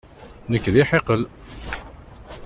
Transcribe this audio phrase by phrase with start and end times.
[0.51, 1.21] Nekk d iḥiqel.